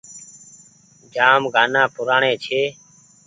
[1.13, 2.61] جآم گآنآ پرآني ڇي۔